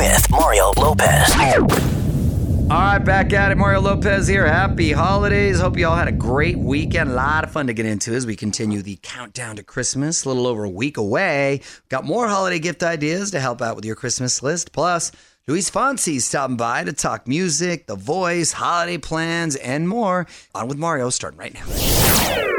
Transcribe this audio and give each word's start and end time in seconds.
with 0.00 0.30
Mario 0.30 0.72
Lopez. 0.78 1.30
All 2.70 2.78
right, 2.78 2.98
back 2.98 3.34
at 3.34 3.52
it. 3.52 3.58
Mario 3.58 3.82
Lopez 3.82 4.26
here. 4.26 4.46
Happy 4.46 4.92
holidays. 4.92 5.60
Hope 5.60 5.76
you 5.76 5.86
all 5.86 5.94
had 5.94 6.08
a 6.08 6.12
great 6.12 6.56
weekend. 6.56 7.10
A 7.10 7.14
lot 7.14 7.44
of 7.44 7.50
fun 7.50 7.66
to 7.66 7.74
get 7.74 7.84
into 7.84 8.14
as 8.14 8.24
we 8.24 8.34
continue 8.34 8.80
the 8.80 8.98
countdown 9.02 9.56
to 9.56 9.62
Christmas. 9.62 10.24
A 10.24 10.28
little 10.28 10.46
over 10.46 10.64
a 10.64 10.70
week 10.70 10.96
away. 10.96 11.60
Got 11.90 12.06
more 12.06 12.28
holiday 12.28 12.58
gift 12.58 12.82
ideas 12.82 13.32
to 13.32 13.40
help 13.40 13.60
out 13.60 13.76
with 13.76 13.84
your 13.84 13.96
Christmas 13.96 14.42
list. 14.42 14.72
Plus, 14.72 15.12
Luis 15.46 15.70
Fonsi 15.70 16.18
stopping 16.18 16.56
by 16.56 16.82
to 16.82 16.94
talk 16.94 17.28
music, 17.28 17.86
the 17.86 17.96
voice, 17.96 18.52
holiday 18.52 18.96
plans, 18.96 19.54
and 19.56 19.86
more. 19.86 20.26
On 20.54 20.66
with 20.66 20.78
Mario, 20.78 21.10
starting 21.10 21.38
right 21.38 21.52
now. 21.52 22.49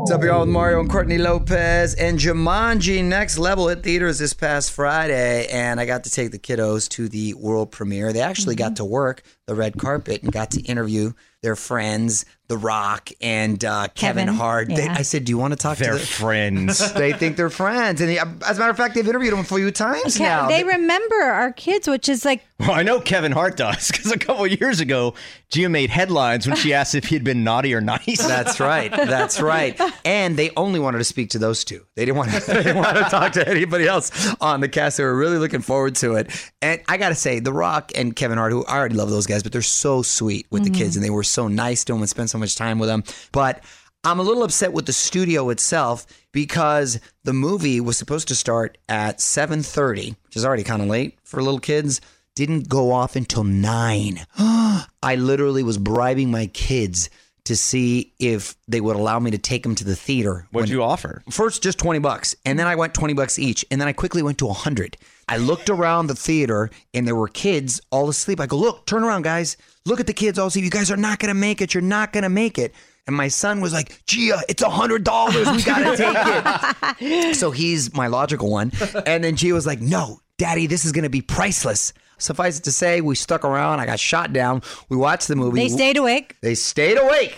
What's 0.00 0.12
up, 0.12 0.24
y'all? 0.24 0.40
With 0.40 0.48
Mario 0.48 0.80
and 0.80 0.88
Courtney 0.88 1.18
Lopez 1.18 1.92
and 1.92 2.18
Jumanji 2.18 3.04
Next 3.04 3.36
Level 3.36 3.68
at 3.68 3.82
theaters 3.82 4.18
this 4.18 4.32
past 4.32 4.72
Friday, 4.72 5.46
and 5.48 5.78
I 5.78 5.84
got 5.84 6.04
to 6.04 6.10
take 6.10 6.30
the 6.30 6.38
kiddos 6.38 6.88
to 6.92 7.06
the 7.06 7.34
world 7.34 7.70
premiere. 7.70 8.10
They 8.10 8.22
actually 8.22 8.54
got 8.54 8.68
mm-hmm. 8.68 8.76
to 8.76 8.84
work 8.86 9.22
the 9.50 9.56
red 9.56 9.76
carpet 9.76 10.22
and 10.22 10.30
got 10.30 10.52
to 10.52 10.60
interview 10.60 11.12
their 11.42 11.56
friends, 11.56 12.24
The 12.46 12.56
Rock 12.56 13.10
and 13.20 13.64
uh, 13.64 13.88
Kevin, 13.96 14.26
Kevin, 14.26 14.34
Hart. 14.36 14.68
They. 14.68 14.86
I 14.86 15.02
said, 15.02 15.24
"Do 15.24 15.30
you 15.30 15.38
want 15.38 15.54
to 15.54 15.56
talk 15.56 15.78
They're 15.78 15.90
to 15.90 15.98
their 15.98 16.06
friends. 16.06 16.92
they 16.94 17.12
think 17.12 17.36
they're 17.36 17.50
friends, 17.50 18.00
and 18.00 18.08
they, 18.08 18.18
as 18.18 18.58
a 18.58 18.60
matter 18.60 18.70
of 18.70 18.76
fact, 18.76 18.94
they've 18.94 19.08
interviewed 19.08 19.32
them 19.32 19.40
a 19.40 19.44
few 19.44 19.72
times 19.72 20.16
Ke- 20.16 20.20
now. 20.20 20.46
They 20.46 20.62
remember 20.62 21.16
our 21.16 21.50
kids, 21.52 21.88
which 21.88 22.08
is 22.08 22.24
like 22.24 22.44
well, 22.60 22.72
I 22.72 22.82
know 22.82 23.00
Kevin 23.00 23.32
Hart 23.32 23.56
does 23.56 23.90
because 23.90 24.12
a 24.12 24.18
couple 24.18 24.44
of 24.44 24.60
years 24.60 24.80
ago, 24.80 25.14
Gia 25.48 25.70
made 25.70 25.88
headlines 25.88 26.46
when 26.46 26.56
she 26.56 26.74
asked 26.74 26.94
if 26.94 27.06
he'd 27.06 27.24
been 27.24 27.42
naughty 27.42 27.72
or 27.74 27.80
nice. 27.80 28.18
That's 28.18 28.60
right. 28.60 28.90
That's 28.90 29.40
right. 29.40 29.80
And 30.04 30.36
they 30.36 30.50
only 30.58 30.78
wanted 30.78 30.98
to 30.98 31.04
speak 31.04 31.30
to 31.30 31.38
those 31.38 31.64
two. 31.64 31.86
They 31.96 32.04
didn't 32.04 32.18
want 32.18 32.32
to, 32.32 32.40
they 32.46 32.62
didn't 32.62 32.76
want 32.76 32.98
to 32.98 33.04
talk 33.04 33.32
to 33.32 33.48
anybody 33.48 33.86
else 33.86 34.34
on 34.42 34.60
the 34.60 34.68
cast. 34.68 34.98
They 34.98 35.04
were 35.04 35.16
really 35.16 35.38
looking 35.38 35.62
forward 35.62 35.94
to 35.96 36.16
it. 36.16 36.52
And 36.60 36.82
I 36.86 36.98
got 36.98 37.08
to 37.08 37.14
say, 37.14 37.40
The 37.40 37.52
Rock 37.52 37.92
and 37.94 38.14
Kevin 38.14 38.36
Hart, 38.36 38.52
who 38.52 38.64
I 38.66 38.76
already 38.76 38.94
love 38.94 39.08
those 39.08 39.26
guys, 39.26 39.39
but 39.42 39.52
they're 39.52 39.62
so 39.62 40.02
sweet 40.02 40.46
with 40.50 40.64
the 40.64 40.70
kids 40.70 40.96
and 40.96 41.04
they 41.04 41.10
were 41.10 41.22
so 41.22 41.48
nice 41.48 41.84
to 41.84 41.92
them 41.92 42.02
and 42.02 42.08
spent 42.08 42.30
so 42.30 42.38
much 42.38 42.56
time 42.56 42.78
with 42.78 42.88
them. 42.88 43.04
But 43.32 43.62
I'm 44.02 44.18
a 44.18 44.22
little 44.22 44.42
upset 44.44 44.72
with 44.72 44.86
the 44.86 44.92
studio 44.94 45.50
itself 45.50 46.06
because 46.32 47.00
the 47.24 47.34
movie 47.34 47.80
was 47.80 47.98
supposed 47.98 48.28
to 48.28 48.34
start 48.34 48.78
at 48.88 49.18
7:30, 49.18 50.16
which 50.24 50.36
is 50.36 50.44
already 50.44 50.62
kind 50.64 50.80
of 50.80 50.88
late 50.88 51.18
for 51.22 51.42
little 51.42 51.60
kids. 51.60 52.00
Didn't 52.34 52.68
go 52.68 52.92
off 52.92 53.16
until 53.16 53.44
9. 53.44 54.20
I 54.38 55.16
literally 55.16 55.62
was 55.62 55.76
bribing 55.78 56.30
my 56.30 56.46
kids 56.46 57.10
to 57.44 57.56
see 57.56 58.12
if 58.18 58.54
they 58.68 58.80
would 58.80 58.96
allow 58.96 59.18
me 59.18 59.30
to 59.32 59.38
take 59.38 59.64
them 59.64 59.74
to 59.74 59.84
the 59.84 59.96
theater. 59.96 60.46
What'd 60.50 60.68
when- 60.68 60.76
you 60.76 60.82
offer? 60.82 61.22
First, 61.30 61.62
just 61.62 61.78
20 61.78 61.98
bucks. 61.98 62.34
And 62.46 62.58
then 62.58 62.66
I 62.66 62.76
went 62.76 62.94
20 62.94 63.14
bucks 63.14 63.38
each. 63.38 63.64
And 63.70 63.80
then 63.80 63.88
I 63.88 63.92
quickly 63.92 64.22
went 64.22 64.38
to 64.38 64.46
100. 64.46 64.96
I 65.30 65.36
looked 65.36 65.70
around 65.70 66.08
the 66.08 66.16
theater 66.16 66.70
and 66.92 67.06
there 67.06 67.14
were 67.14 67.28
kids 67.28 67.80
all 67.92 68.08
asleep. 68.08 68.40
I 68.40 68.46
go, 68.46 68.56
look, 68.56 68.84
turn 68.86 69.04
around, 69.04 69.22
guys. 69.22 69.56
Look 69.86 70.00
at 70.00 70.08
the 70.08 70.12
kids 70.12 70.40
all 70.40 70.48
asleep. 70.48 70.64
You 70.64 70.70
guys 70.70 70.90
are 70.90 70.96
not 70.96 71.20
going 71.20 71.28
to 71.28 71.38
make 71.38 71.62
it. 71.62 71.72
You're 71.72 71.82
not 71.82 72.12
going 72.12 72.24
to 72.24 72.28
make 72.28 72.58
it. 72.58 72.74
And 73.06 73.16
my 73.16 73.28
son 73.28 73.60
was 73.60 73.72
like, 73.72 74.04
Gia, 74.06 74.40
it's 74.48 74.60
a 74.60 74.66
$100. 74.66 75.56
We 75.56 75.62
got 75.62 75.78
to 75.78 75.96
take 75.96 77.00
it. 77.00 77.34
so 77.36 77.52
he's 77.52 77.94
my 77.94 78.08
logical 78.08 78.50
one. 78.50 78.72
And 79.06 79.22
then 79.22 79.36
Gia 79.36 79.54
was 79.54 79.66
like, 79.66 79.80
no, 79.80 80.20
daddy, 80.36 80.66
this 80.66 80.84
is 80.84 80.90
going 80.90 81.04
to 81.04 81.10
be 81.10 81.22
priceless. 81.22 81.92
Suffice 82.18 82.58
it 82.58 82.64
to 82.64 82.72
say, 82.72 83.00
we 83.00 83.14
stuck 83.14 83.44
around. 83.44 83.80
I 83.80 83.86
got 83.86 83.98
shot 83.98 84.32
down. 84.32 84.62
We 84.90 84.96
watched 84.96 85.28
the 85.28 85.36
movie. 85.36 85.60
they 85.60 85.68
stayed 85.68 85.96
awake. 85.96 86.36
They 86.42 86.54
stayed 86.54 86.98
awake. 86.98 87.36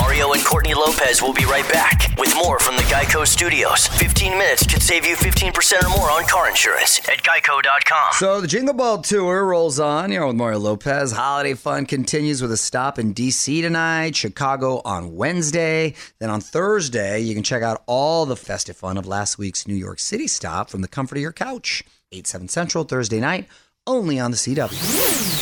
Mario 0.00 0.32
and 0.32 0.44
Courtney 0.44 0.74
Lopez 0.74 1.20
will 1.20 1.32
be 1.34 1.44
right 1.44 1.68
back 1.70 2.14
with 2.18 2.34
more 2.34 2.58
from 2.58 2.76
the 2.76 2.82
Geico 2.84 3.26
Studios. 3.26 3.86
15 3.88 4.32
minutes 4.38 4.66
could 4.66 4.82
save 4.82 5.06
you 5.06 5.16
15% 5.16 5.82
or 5.84 5.88
more 5.90 6.10
on 6.10 6.24
car 6.26 6.48
insurance 6.48 6.98
at 7.08 7.22
geico.com. 7.22 8.12
So 8.12 8.40
the 8.40 8.46
Jingle 8.46 8.74
Ball 8.74 9.02
Tour 9.02 9.44
rolls 9.44 9.78
on. 9.78 10.10
You're 10.10 10.26
with 10.26 10.36
Mario 10.36 10.58
Lopez. 10.58 11.12
Holiday 11.12 11.54
fun 11.54 11.86
continues 11.86 12.40
with 12.40 12.52
a 12.52 12.56
stop 12.56 12.98
in 12.98 13.12
D.C. 13.12 13.60
tonight, 13.60 14.16
Chicago 14.16 14.80
on 14.84 15.14
Wednesday. 15.14 15.94
Then 16.18 16.30
on 16.30 16.40
Thursday, 16.40 17.20
you 17.20 17.34
can 17.34 17.42
check 17.42 17.62
out 17.62 17.82
all 17.86 18.24
the 18.24 18.36
festive 18.36 18.76
fun 18.76 18.96
of 18.96 19.06
last 19.06 19.38
week's 19.38 19.66
New 19.68 19.74
York 19.74 19.98
City 19.98 20.26
stop 20.26 20.70
from 20.70 20.80
the 20.80 20.88
comfort 20.88 21.18
of 21.18 21.22
your 21.22 21.32
couch. 21.32 21.82
8, 22.12 22.26
7 22.26 22.48
Central, 22.48 22.84
Thursday 22.84 23.20
night, 23.20 23.46
only 23.86 24.18
on 24.18 24.30
the 24.30 24.36
CW. 24.36 25.41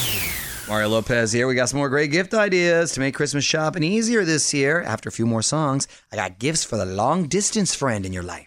Mario 0.70 0.88
Lopez 0.88 1.32
here. 1.32 1.48
We 1.48 1.56
got 1.56 1.68
some 1.68 1.78
more 1.78 1.88
great 1.88 2.12
gift 2.12 2.32
ideas 2.32 2.92
to 2.92 3.00
make 3.00 3.12
Christmas 3.12 3.44
shopping 3.44 3.82
easier 3.82 4.24
this 4.24 4.54
year. 4.54 4.82
After 4.82 5.08
a 5.08 5.12
few 5.12 5.26
more 5.26 5.42
songs, 5.42 5.88
I 6.12 6.16
got 6.16 6.38
gifts 6.38 6.62
for 6.62 6.76
the 6.76 6.84
long 6.84 7.26
distance 7.26 7.74
friend 7.74 8.06
in 8.06 8.12
your 8.12 8.22
life. 8.22 8.46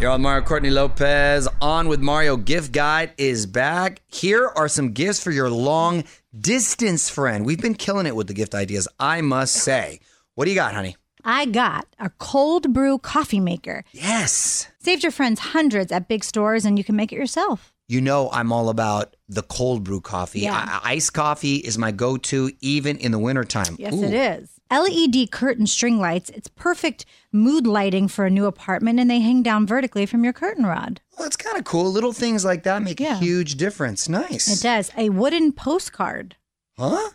You're 0.00 0.10
on 0.10 0.22
Mario 0.22 0.42
Courtney 0.42 0.70
Lopez. 0.70 1.46
On 1.60 1.88
with 1.88 2.00
Mario 2.00 2.38
Gift 2.38 2.72
Guide 2.72 3.12
is 3.18 3.44
back. 3.44 4.00
Here 4.08 4.50
are 4.56 4.66
some 4.66 4.92
gifts 4.92 5.22
for 5.22 5.30
your 5.30 5.50
long 5.50 6.04
distance 6.34 7.10
friend. 7.10 7.44
We've 7.44 7.60
been 7.60 7.74
killing 7.74 8.06
it 8.06 8.16
with 8.16 8.26
the 8.26 8.32
gift 8.32 8.54
ideas, 8.54 8.88
I 8.98 9.20
must 9.20 9.56
say. 9.56 10.00
What 10.36 10.46
do 10.46 10.52
you 10.52 10.56
got, 10.56 10.72
honey? 10.72 10.96
I 11.22 11.44
got 11.44 11.86
a 11.98 12.08
cold 12.08 12.72
brew 12.72 12.96
coffee 12.96 13.40
maker. 13.40 13.84
Yes. 13.92 14.68
Saved 14.78 15.02
your 15.02 15.12
friends 15.12 15.40
hundreds 15.40 15.92
at 15.92 16.08
big 16.08 16.24
stores, 16.24 16.64
and 16.64 16.78
you 16.78 16.84
can 16.84 16.96
make 16.96 17.12
it 17.12 17.16
yourself. 17.16 17.74
You 17.90 18.00
know, 18.00 18.30
I'm 18.32 18.52
all 18.52 18.68
about 18.68 19.16
the 19.28 19.42
cold 19.42 19.82
brew 19.82 20.00
coffee. 20.00 20.42
Yeah. 20.42 20.80
I- 20.84 20.92
iced 20.92 21.12
coffee 21.12 21.56
is 21.56 21.76
my 21.76 21.90
go 21.90 22.16
to 22.18 22.52
even 22.60 22.96
in 22.98 23.10
the 23.10 23.18
wintertime. 23.18 23.74
Yes, 23.80 23.94
Ooh. 23.94 24.04
it 24.04 24.14
is. 24.14 24.60
LED 24.70 25.32
curtain 25.32 25.66
string 25.66 25.98
lights. 25.98 26.30
It's 26.30 26.46
perfect 26.46 27.04
mood 27.32 27.66
lighting 27.66 28.06
for 28.06 28.26
a 28.26 28.30
new 28.30 28.46
apartment, 28.46 29.00
and 29.00 29.10
they 29.10 29.18
hang 29.18 29.42
down 29.42 29.66
vertically 29.66 30.06
from 30.06 30.22
your 30.22 30.32
curtain 30.32 30.64
rod. 30.64 31.00
Well, 31.18 31.26
that's 31.26 31.36
kind 31.36 31.58
of 31.58 31.64
cool. 31.64 31.90
Little 31.90 32.12
things 32.12 32.44
like 32.44 32.62
that 32.62 32.80
make 32.80 33.00
a 33.00 33.16
huge 33.16 33.56
difference. 33.56 34.08
Nice. 34.08 34.46
It 34.46 34.62
does. 34.62 34.92
A 34.96 35.08
wooden 35.08 35.50
postcard. 35.50 36.36
Huh? 36.78 37.10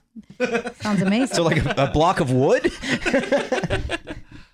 Sounds 0.81 1.01
amazing. 1.01 1.33
So, 1.37 1.43
like 1.43 1.63
a, 1.63 1.83
a 1.83 1.91
block 1.91 2.19
of 2.19 2.33
wood? 2.33 2.65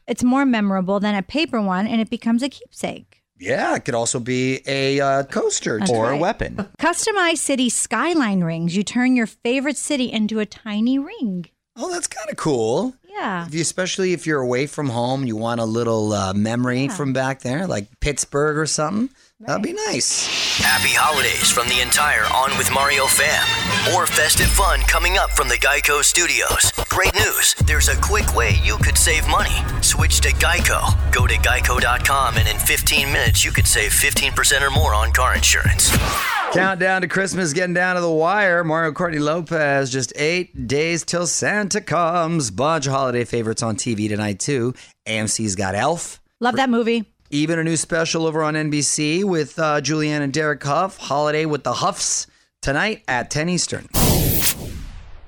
it's 0.08 0.24
more 0.24 0.46
memorable 0.46 1.00
than 1.00 1.16
a 1.16 1.24
paper 1.24 1.60
one, 1.60 1.88
and 1.88 2.00
it 2.00 2.12
becomes 2.12 2.44
a 2.44 2.50
keepsake. 2.50 3.21
Yeah, 3.42 3.76
it 3.76 3.86
could 3.86 3.96
also 3.96 4.20
be 4.20 4.62
a 4.68 5.00
uh, 5.00 5.24
coaster. 5.24 5.80
That's 5.80 5.90
or 5.90 6.12
a 6.12 6.18
weapon? 6.18 6.58
Customized 6.78 7.40
city 7.40 7.70
skyline 7.70 8.44
rings. 8.44 8.78
You 8.78 8.84
turn 8.84 9.16
your 9.16 9.26
favorite 9.26 9.78
city 9.78 10.12
into 10.12 10.40
a 10.40 10.46
tiny 10.46 11.00
ring. 11.00 11.48
Oh, 11.84 11.90
that's 11.90 12.08
kind 12.08 12.30
of 12.30 12.38
cool. 12.38 12.94
Yeah. 13.10 13.48
If 13.48 13.56
you, 13.56 13.62
especially 13.62 14.14
if 14.14 14.28
you're 14.28 14.40
away 14.40 14.68
from 14.68 14.90
home, 14.90 15.26
you 15.26 15.36
want 15.36 15.60
a 15.60 15.66
little 15.66 16.14
uh, 16.14 16.34
memory 16.34 16.88
from 16.88 17.12
back 17.12 17.42
there, 17.42 17.66
like 17.66 18.00
Pittsburgh 18.00 18.58
or 18.58 18.68
something. 18.68 19.10
That'd 19.40 19.64
be 19.64 19.74
nice. 19.74 20.60
Happy 20.60 20.94
holidays 20.94 21.50
from 21.50 21.68
the 21.68 21.82
entire 21.82 22.26
On 22.26 22.56
with 22.60 22.72
Mario 22.72 23.08
fam. 23.08 23.44
More 23.92 24.06
festive 24.06 24.48
fun 24.48 24.82
coming 24.82 25.18
up 25.18 25.32
from 25.32 25.50
the 25.50 25.56
Geico 25.56 26.04
Studios. 26.04 26.72
Great 26.90 27.16
news 27.16 27.56
there's 27.66 27.90
a 27.90 28.00
quick 28.02 28.36
way 28.36 28.52
you 28.64 28.78
could 28.78 28.98
save 28.98 29.28
money. 29.28 29.58
Switch 29.82 30.22
to 30.22 30.30
Geico. 30.34 30.94
Go 31.12 31.26
to 31.26 31.34
geico.com, 31.36 32.38
and 32.38 32.48
in 32.48 32.58
15 32.58 33.12
minutes, 33.12 33.44
you 33.44 33.52
could 33.52 33.68
save 33.68 33.92
15% 33.92 34.62
or 34.62 34.70
more 34.70 34.94
on 34.94 35.12
car 35.12 35.36
insurance. 35.36 35.90
Countdown 36.54 37.02
to 37.02 37.08
Christmas 37.08 37.54
getting 37.54 37.74
down 37.74 37.96
to 37.96 38.02
the 38.02 38.12
wire. 38.12 38.64
Mario 38.66 38.92
Courtney 38.92 39.20
Lopez, 39.20 39.90
just 39.90 40.12
eight 40.18 40.68
days 40.68 41.06
till 41.06 41.26
Santa 41.26 41.80
comes. 41.80 42.52
Bunch 42.52 42.88
of 42.88 42.92
holiday 42.92 43.24
favorites 43.24 43.64
on 43.64 43.78
TV 43.78 44.10
tonight, 44.10 44.40
too. 44.40 44.74
AMC's 45.08 45.56
got 45.56 45.76
Elf. 45.76 46.20
Love 46.42 46.58
that 46.58 46.70
movie. 46.70 47.06
Even 47.30 47.58
a 47.58 47.64
new 47.64 47.78
special 47.78 48.26
over 48.26 48.44
on 48.44 48.56
NBC 48.56 49.24
with 49.24 49.58
uh, 49.58 49.80
Julianne 49.80 50.22
and 50.22 50.34
Derek 50.34 50.62
Hough. 50.62 50.98
Holiday 50.98 51.46
with 51.46 51.64
the 51.64 51.74
Houghs 51.74 52.28
tonight 52.62 53.04
at 53.08 53.32
10 53.32 53.48
Eastern. 53.48 53.88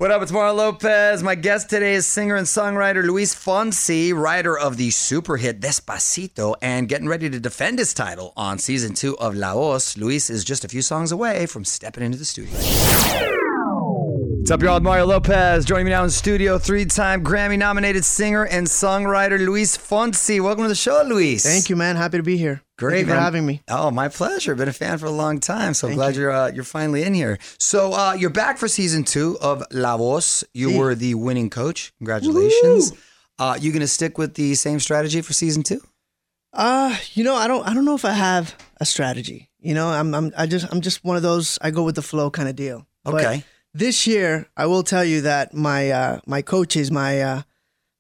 What 0.04 0.12
up? 0.12 0.22
It's 0.22 0.34
Mario 0.34 0.54
Lopez. 0.56 1.24
My 1.24 1.34
guest 1.34 1.70
today 1.70 1.94
is 1.94 2.06
singer 2.06 2.36
and 2.36 2.46
songwriter 2.46 3.06
Luis 3.06 3.34
Fonsi, 3.34 4.14
writer 4.14 4.60
of 4.60 4.76
the 4.76 4.90
super 4.92 5.38
hit 5.38 5.62
Despacito, 5.62 6.56
and 6.62 6.90
getting 6.90 7.08
ready 7.08 7.30
to 7.30 7.40
defend 7.40 7.80
his 7.80 7.94
title 7.94 8.34
on 8.36 8.60
season 8.60 8.96
two 8.96 9.18
of 9.18 9.34
La 9.34 9.54
Voz. 9.54 9.98
Luis 9.98 10.30
is 10.30 10.44
just 10.44 10.66
a 10.66 10.68
few 10.68 10.82
songs 10.82 11.14
away 11.14 11.46
from 11.46 11.64
stepping 11.64 12.04
into 12.04 12.18
the 12.18 12.26
studio. 12.26 12.52
What's 14.40 14.52
up, 14.52 14.62
y'all? 14.62 14.82
Mario 14.82 15.06
Lopez. 15.06 15.64
Joining 15.64 15.86
me 15.86 15.92
now 15.92 16.04
in 16.04 16.10
studio, 16.10 16.58
three-time 16.58 17.24
Grammy-nominated 17.24 18.04
singer 18.04 18.46
and 18.46 18.68
songwriter 18.68 19.40
Luis 19.40 19.78
Fonsi. 19.78 20.42
Welcome 20.42 20.66
to 20.66 20.68
the 20.68 20.76
show, 20.76 21.02
Luis. 21.06 21.44
Thank 21.44 21.70
you, 21.70 21.78
man. 21.78 21.96
Happy 21.96 22.18
to 22.18 22.24
be 22.24 22.36
here. 22.36 22.62
Great 22.84 22.98
Thank 23.00 23.08
you 23.08 23.14
for 23.14 23.20
having 23.20 23.46
me. 23.46 23.62
Oh, 23.68 23.92
my 23.92 24.10
pleasure. 24.10 24.56
Been 24.56 24.68
a 24.68 24.74
fan 24.74 24.98
for 24.98 25.06
a 25.06 25.12
long 25.12 25.40
time, 25.40 25.74
so 25.74 25.88
Thank 25.88 25.98
glad 25.98 26.16
you. 26.16 26.26
are 26.28 26.32
uh, 26.32 26.52
you're 26.52 26.64
finally 26.64 27.04
in 27.04 27.14
here. 27.14 27.38
So 27.60 27.94
uh, 27.94 28.14
you're 28.14 28.30
back 28.30 28.58
for 28.58 28.68
season 28.68 29.04
two 29.04 29.38
of 29.42 29.64
La 29.72 29.96
Voz. 29.98 30.44
You 30.54 30.78
were 30.78 30.96
the 30.96 31.16
winning 31.16 31.50
coach. 31.50 31.94
Congratulations. 32.00 32.94
Uh, 33.40 33.58
you 33.60 33.72
gonna 33.72 33.88
stick 33.88 34.18
with 34.18 34.36
the 34.36 34.56
same 34.56 34.80
strategy 34.80 35.22
for 35.22 35.34
season 35.34 35.64
two? 35.64 35.82
Uh, 36.52 36.96
you 37.14 37.24
know, 37.24 37.36
I 37.36 37.48
don't 37.48 37.68
I 37.68 37.74
don't 37.74 37.86
know 37.86 37.96
if 37.96 38.06
I 38.06 38.12
have 38.12 38.56
a 38.80 38.86
strategy. 38.86 39.50
You 39.60 39.74
know, 39.74 39.88
I'm 39.88 40.14
I'm 40.14 40.32
I 40.38 40.46
just 40.46 40.72
I'm 40.72 40.82
just 40.82 41.04
one 41.04 41.18
of 41.18 41.24
those 41.24 41.58
I 41.62 41.72
go 41.72 41.84
with 41.84 41.96
the 41.96 42.02
flow 42.02 42.30
kind 42.30 42.48
of 42.48 42.56
deal. 42.56 42.86
But 43.04 43.16
Okay. 43.16 43.44
this 43.74 44.06
year, 44.06 44.48
I 44.56 44.66
will 44.68 44.84
tell 44.84 45.04
you 45.04 45.22
that 45.22 45.54
my 45.54 45.90
uh 45.90 46.20
my 46.28 46.42
coaches, 46.42 46.92
my 46.92 47.22
uh 47.22 47.42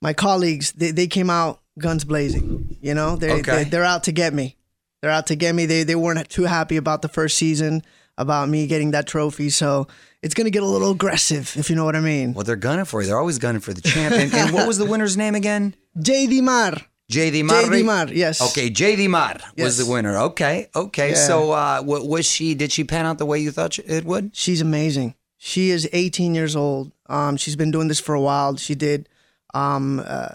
my 0.01 0.13
colleagues, 0.13 0.74
they, 0.74 0.91
they 0.91 1.07
came 1.07 1.30
out 1.30 1.62
guns 1.80 2.03
blazing. 2.03 2.77
You 2.81 2.94
know, 2.94 3.15
they, 3.15 3.31
Okay. 3.39 3.63
they 3.63 3.69
they're 3.69 3.83
out 3.85 4.03
to 4.03 4.12
get 4.12 4.33
me. 4.33 4.56
They're 5.03 5.11
out 5.11 5.27
to 5.27 5.35
get 5.35 5.53
me. 5.53 5.65
They 5.65 5.83
they 5.83 5.95
weren't 5.95 6.29
too 6.29 6.44
happy 6.44 6.77
about 6.77 7.01
the 7.01 7.09
first 7.09 7.38
season 7.38 7.83
about 8.17 8.47
me 8.47 8.67
getting 8.67 8.91
that 8.91 9.05
trophy. 9.05 9.50
So 9.50 9.85
it's 10.21 10.33
gonna 10.33 10.50
get 10.50 10.63
a 10.63 10.65
little 10.65 10.91
aggressive, 10.91 11.53
if 11.57 11.69
you 11.69 11.75
know 11.75 11.83
what 11.83 11.97
I 11.97 12.00
mean. 12.00 12.33
Well, 12.33 12.45
they're 12.45 12.55
gunning 12.55 12.85
for 12.85 13.01
you. 13.01 13.07
They're 13.07 13.19
always 13.19 13.38
gunning 13.38 13.59
for 13.59 13.73
the 13.73 13.81
champion. 13.81 14.21
And, 14.21 14.33
and 14.33 14.53
what 14.53 14.65
was 14.65 14.77
the 14.77 14.85
winner's 14.85 15.17
name 15.17 15.35
again? 15.35 15.75
JD 16.00 16.44
Mar. 16.44 16.75
JD 17.11 17.44
Mar. 17.44 17.63
JD 17.63 17.83
Mar, 17.83 18.07
yes. 18.13 18.41
Okay, 18.41 18.69
JD 18.69 19.09
Mar 19.09 19.35
was 19.57 19.77
the 19.77 19.91
winner. 19.91 20.17
Okay, 20.17 20.69
okay. 20.73 21.09
Yeah. 21.09 21.15
So, 21.15 21.51
uh, 21.51 21.81
what 21.81 22.07
was 22.07 22.25
she? 22.25 22.56
Did 22.56 22.71
she 22.71 22.85
pan 22.85 23.06
out 23.06 23.17
the 23.17 23.25
way 23.25 23.39
you 23.39 23.51
thought 23.51 23.77
it 23.79 24.06
would? 24.06 24.33
She's 24.33 24.61
amazing. 24.61 25.15
She 25.38 25.71
is 25.71 25.89
18 25.91 26.33
years 26.33 26.56
old. 26.56 26.94
Um, 27.07 27.35
she's 27.35 27.57
been 27.57 27.71
doing 27.71 27.89
this 27.89 27.99
for 27.99 28.15
a 28.15 28.21
while. 28.21 28.56
She 28.56 28.73
did 28.73 29.09
um, 29.53 30.03
uh, 30.05 30.29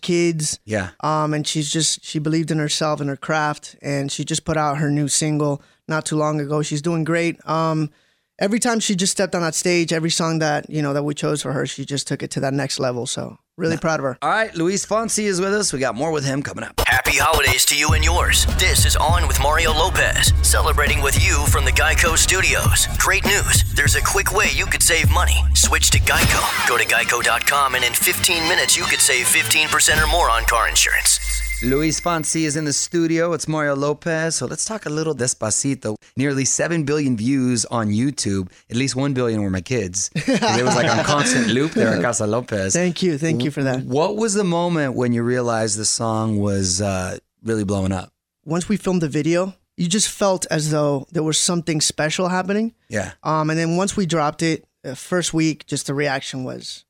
Kids. 0.00 0.60
Yeah. 0.64 0.90
Um, 1.00 1.34
and 1.34 1.46
she's 1.46 1.70
just 1.70 2.04
she 2.04 2.18
believed 2.18 2.50
in 2.50 2.58
herself 2.58 3.00
and 3.00 3.08
her 3.08 3.16
craft, 3.16 3.76
and 3.82 4.10
she 4.10 4.24
just 4.24 4.44
put 4.44 4.56
out 4.56 4.78
her 4.78 4.90
new 4.90 5.08
single 5.08 5.62
not 5.88 6.06
too 6.06 6.16
long 6.16 6.40
ago. 6.40 6.62
She's 6.62 6.82
doing 6.82 7.04
great. 7.04 7.44
Um, 7.48 7.90
every 8.38 8.58
time 8.58 8.80
she 8.80 8.94
just 8.94 9.12
stepped 9.12 9.34
on 9.34 9.42
that 9.42 9.54
stage, 9.54 9.92
every 9.92 10.10
song 10.10 10.38
that 10.38 10.68
you 10.70 10.82
know 10.82 10.92
that 10.92 11.02
we 11.02 11.14
chose 11.14 11.42
for 11.42 11.52
her, 11.52 11.66
she 11.66 11.84
just 11.84 12.06
took 12.08 12.22
it 12.22 12.30
to 12.32 12.40
that 12.40 12.54
next 12.54 12.78
level. 12.78 13.06
So 13.06 13.38
really 13.56 13.76
proud 13.76 14.00
of 14.00 14.04
her. 14.04 14.18
All 14.22 14.30
right, 14.30 14.54
Luis 14.54 14.86
Fonsi 14.86 15.24
is 15.24 15.40
with 15.40 15.54
us. 15.54 15.72
We 15.72 15.78
got 15.78 15.94
more 15.94 16.10
with 16.10 16.24
him 16.24 16.42
coming 16.42 16.64
up. 16.64 16.80
Happy 17.10 17.18
holidays 17.18 17.64
to 17.64 17.76
you 17.76 17.94
and 17.94 18.04
yours. 18.04 18.46
This 18.56 18.86
is 18.86 18.94
On 18.94 19.26
with 19.26 19.40
Mario 19.40 19.72
Lopez, 19.72 20.32
celebrating 20.42 21.02
with 21.02 21.20
you 21.20 21.44
from 21.46 21.64
the 21.64 21.72
Geico 21.72 22.16
Studios. 22.16 22.86
Great 22.98 23.24
news. 23.24 23.64
There's 23.74 23.96
a 23.96 24.00
quick 24.00 24.32
way 24.32 24.46
you 24.54 24.64
could 24.64 24.80
save 24.80 25.10
money. 25.10 25.42
Switch 25.54 25.90
to 25.90 25.98
Geico. 25.98 26.68
Go 26.68 26.78
to 26.78 26.84
geico.com 26.84 27.74
and 27.74 27.82
in 27.82 27.94
15 27.94 28.48
minutes 28.48 28.76
you 28.76 28.84
could 28.84 29.00
save 29.00 29.26
15% 29.26 30.00
or 30.00 30.06
more 30.06 30.30
on 30.30 30.44
car 30.44 30.68
insurance. 30.68 31.49
Luis 31.62 32.00
Fonsi 32.00 32.44
is 32.44 32.56
in 32.56 32.64
the 32.64 32.72
studio. 32.72 33.34
It's 33.34 33.46
Mario 33.46 33.76
Lopez. 33.76 34.36
So 34.36 34.46
let's 34.46 34.64
talk 34.64 34.86
a 34.86 34.88
little 34.88 35.14
despacito. 35.14 35.94
Nearly 36.16 36.46
7 36.46 36.84
billion 36.84 37.18
views 37.18 37.66
on 37.66 37.88
YouTube. 37.88 38.50
At 38.70 38.76
least 38.76 38.96
1 38.96 39.12
billion 39.12 39.42
were 39.42 39.50
my 39.50 39.60
kids. 39.60 40.10
It 40.16 40.64
was 40.64 40.74
like 40.74 40.90
on 40.90 41.04
constant 41.04 41.48
loop 41.48 41.72
there 41.72 41.88
at 41.88 42.02
Casa 42.02 42.26
Lopez. 42.26 42.72
Thank 42.72 43.02
you, 43.02 43.18
thank 43.18 43.44
you 43.44 43.50
for 43.50 43.62
that. 43.62 43.84
What 43.84 44.16
was 44.16 44.32
the 44.32 44.44
moment 44.44 44.94
when 44.94 45.12
you 45.12 45.22
realized 45.22 45.76
the 45.76 45.84
song 45.84 46.38
was 46.38 46.80
uh, 46.80 47.18
really 47.42 47.64
blowing 47.64 47.92
up? 47.92 48.10
Once 48.46 48.66
we 48.68 48.78
filmed 48.78 49.02
the 49.02 49.08
video, 49.08 49.54
you 49.76 49.86
just 49.86 50.08
felt 50.08 50.46
as 50.50 50.70
though 50.70 51.06
there 51.12 51.22
was 51.22 51.38
something 51.38 51.82
special 51.82 52.28
happening. 52.28 52.74
Yeah. 52.88 53.12
Um, 53.22 53.50
and 53.50 53.58
then 53.58 53.76
once 53.76 53.98
we 53.98 54.06
dropped 54.06 54.42
it, 54.42 54.64
uh, 54.82 54.94
first 54.94 55.34
week, 55.34 55.66
just 55.66 55.86
the 55.86 55.94
reaction 55.94 56.42
was 56.42 56.86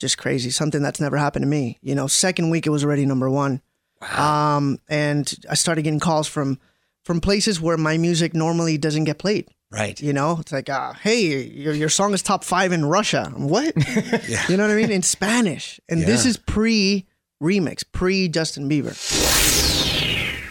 just 0.00 0.18
crazy. 0.18 0.50
Something 0.50 0.82
that's 0.82 1.00
never 1.00 1.16
happened 1.16 1.44
to 1.44 1.48
me. 1.48 1.78
You 1.82 1.94
know, 1.94 2.08
second 2.08 2.50
week 2.50 2.66
it 2.66 2.70
was 2.70 2.84
already 2.84 3.06
number 3.06 3.30
one. 3.30 3.62
Um, 4.00 4.78
and 4.88 5.32
I 5.50 5.54
started 5.54 5.82
getting 5.82 6.00
calls 6.00 6.28
from 6.28 6.58
from 7.04 7.20
places 7.20 7.60
where 7.60 7.76
my 7.78 7.96
music 7.96 8.34
normally 8.34 8.76
doesn't 8.76 9.04
get 9.04 9.18
played. 9.18 9.48
Right. 9.70 10.00
You 10.00 10.12
know, 10.12 10.38
it's 10.40 10.52
like, 10.52 10.68
uh, 10.68 10.94
hey, 10.94 11.42
your, 11.42 11.74
your 11.74 11.88
song 11.88 12.14
is 12.14 12.22
top 12.22 12.44
five 12.44 12.72
in 12.72 12.84
Russia. 12.84 13.32
What? 13.34 13.74
yeah. 14.28 14.44
You 14.48 14.56
know 14.56 14.64
what 14.64 14.72
I 14.72 14.76
mean? 14.76 14.90
In 14.90 15.02
Spanish. 15.02 15.80
And 15.88 16.02
this 16.02 16.24
is 16.24 16.36
pre 16.36 17.06
remix, 17.42 17.84
pre 17.90 18.28
Justin 18.28 18.68
Bieber. 18.68 18.94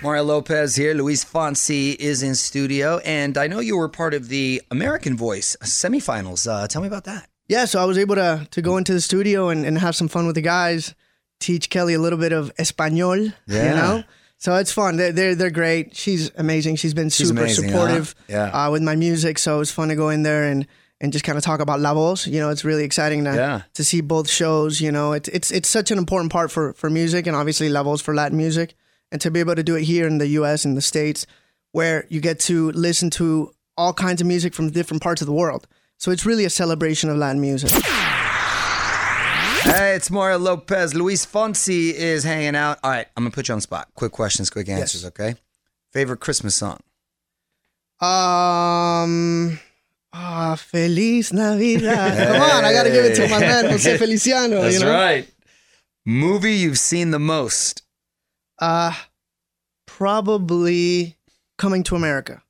Mario 0.03 0.23
Lopez 0.23 0.75
here. 0.75 0.94
Luis 0.94 1.25
Fonsi 1.25 1.95
is 1.95 2.21
in 2.21 2.35
studio. 2.35 2.99
And 2.99 3.38
I 3.38 3.47
know 3.47 3.59
you 3.59 3.77
were 3.77 3.89
part 3.89 4.13
of 4.13 4.29
the 4.29 4.61
American 4.69 5.17
Voice 5.17 5.55
semifinals. 5.63 6.47
Uh, 6.47 6.67
tell 6.67 6.81
me 6.81 6.88
about 6.88 7.05
that. 7.05 7.29
Yeah, 7.47 7.65
so 7.65 7.81
I 7.81 7.85
was 7.85 7.97
able 7.97 8.15
to 8.15 8.47
to 8.51 8.61
go 8.61 8.77
into 8.77 8.94
the 8.94 9.01
studio 9.01 9.49
and, 9.49 9.65
and 9.65 9.77
have 9.77 9.95
some 9.95 10.09
fun 10.09 10.25
with 10.25 10.35
the 10.35 10.41
guys, 10.41 10.94
teach 11.39 11.69
Kelly 11.69 11.94
a 11.94 12.00
little 12.00 12.19
bit 12.19 12.31
of 12.34 12.51
Espanol, 12.57 13.18
Yeah. 13.48 13.69
you 13.69 13.75
know? 13.75 14.04
So 14.39 14.56
it's 14.56 14.72
fun. 14.72 14.98
They're, 14.98 15.12
they're, 15.12 15.36
they're 15.36 15.50
great. 15.50 15.95
She's 15.95 16.30
amazing. 16.36 16.75
She's 16.75 16.94
been 16.94 17.10
She's 17.10 17.30
super 17.30 17.42
amazing, 17.42 17.66
huh? 17.66 17.69
supportive 17.72 18.16
Yeah. 18.28 18.44
uh, 18.66 18.69
with 18.72 18.84
my 18.84 18.95
music. 18.95 19.39
So 19.39 19.62
it's 19.62 19.72
fun 19.72 19.88
to 19.88 19.95
go 19.95 20.10
in 20.10 20.22
there 20.24 20.44
and, 20.44 20.68
and 21.01 21.12
just 21.12 21.25
kind 21.25 21.38
of 21.39 21.44
talk 21.44 21.60
about 21.60 21.80
La 21.80 21.94
Voz. 21.95 22.28
You 22.28 22.39
know, 22.39 22.50
it's 22.51 22.63
really 22.63 22.84
exciting 22.84 23.24
to, 23.24 23.34
Yeah. 23.34 23.62
to 23.74 23.84
see 23.84 24.01
both 24.01 24.30
shows. 24.30 24.80
You 24.80 24.92
know, 24.92 25.13
it's, 25.13 25.28
it's, 25.30 25.50
it's 25.51 25.68
such 25.69 25.89
an 25.89 25.98
important 25.98 26.31
part 26.31 26.51
for, 26.51 26.74
for 26.74 26.89
music 26.89 27.25
and 27.25 27.36
obviously 27.36 27.68
La 27.69 27.81
Voz 27.81 28.00
for 28.01 28.13
Latin 28.13 28.38
music. 28.38 28.75
And 29.12 29.19
to 29.22 29.31
be 29.31 29.40
able 29.40 29.56
to 29.56 29.63
do 29.63 29.75
it 29.75 29.83
here 29.83 30.06
in 30.06 30.18
the 30.19 30.28
US, 30.40 30.66
in 30.66 30.75
the 30.75 30.81
States, 30.81 31.25
where 31.72 32.06
you 32.10 32.19
get 32.22 32.40
to 32.42 32.72
listen 32.72 33.10
to 33.12 33.51
all 33.75 33.94
kinds 33.94 34.22
of 34.22 34.28
music 34.28 34.54
from 34.54 34.69
different 34.69 35.01
parts 35.01 35.22
of 35.22 35.25
the 35.28 35.33
world. 35.33 35.68
So 35.98 36.12
it's 36.12 36.25
really 36.28 36.45
a 36.45 36.50
celebration 36.50 37.10
of 37.10 37.18
Latin 37.18 37.42
music. 37.42 37.72
Hey, 39.68 39.96
it's 39.96 40.10
Mario 40.10 40.38
Lopez. 40.38 40.96
Luis 40.96 41.25
Fonsi 41.25 41.94
is 41.94 42.24
hanging 42.24 42.56
out. 42.56 42.80
All 42.84 42.90
right, 42.90 43.06
I'm 43.18 43.24
going 43.24 43.31
to 43.31 43.36
put 43.36 43.50
you 43.50 43.52
on 43.54 43.58
the 43.58 43.64
spot. 43.64 43.90
Quick 43.96 44.14
questions, 44.14 44.50
quick 44.50 44.69
answers, 44.69 45.04
okay? 45.06 45.36
Favorite 45.92 46.22
Christmas 46.22 46.56
song? 46.56 46.80
Um. 48.00 49.60
Ah, 50.14 50.56
Feliz 50.56 51.34
Navidad. 51.34 52.28
Come 52.30 52.42
on, 52.42 52.64
I 52.66 52.72
gotta 52.72 52.92
give 52.92 53.04
it 53.06 53.16
to 53.16 53.28
my 53.28 53.40
man 53.40 53.66
Jose 53.69 53.98
Feliciano. 53.98 54.68
you 54.68 54.80
know. 54.80 54.90
right. 54.92 55.30
Movie 56.06 56.54
you've 56.56 56.80
seen 56.80 57.12
the 57.12 57.19
most? 57.19 57.81
Uh 58.60 58.94
probably 59.86 61.18
coming 61.58 61.84
to 61.84 61.96
America. 61.96 62.42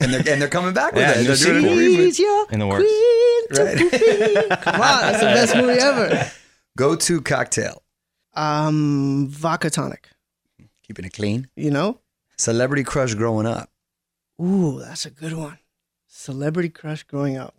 And 0.00 0.12
they're, 0.14 0.32
and 0.32 0.40
they're 0.42 0.48
coming 0.48 0.72
back 0.72 0.92
with 0.94 1.02
Yeah, 1.02 1.12
it. 1.20 1.26
new 1.28 1.34
They're 1.34 1.60
doing 1.60 1.64
a 1.64 1.68
sequel. 1.68 1.76
reboot. 1.76 1.96
She's 2.06 2.18
your 2.20 2.46
In 2.50 2.58
the 2.60 2.66
works. 2.66 2.84
queen 2.84 3.66
to 3.66 3.90
be. 3.90 4.56
Come 4.62 4.74
on, 4.80 5.00
that's 5.02 5.18
the 5.20 5.24
best 5.26 5.56
movie 5.56 5.80
ever. 5.80 6.30
Go 6.76 6.94
to 6.96 7.20
cocktail. 7.20 7.82
Um, 8.34 9.26
vodka 9.30 9.68
tonic. 9.70 10.08
Keeping 10.86 11.04
it 11.04 11.12
clean. 11.12 11.48
You 11.56 11.70
know. 11.70 12.00
Celebrity 12.38 12.84
crush 12.84 13.14
growing 13.14 13.46
up. 13.46 13.70
Ooh, 14.40 14.78
that's 14.80 15.04
a 15.06 15.10
good 15.10 15.32
one. 15.32 15.58
Celebrity 16.06 16.68
crush 16.68 17.02
growing 17.02 17.36
up. 17.36 17.54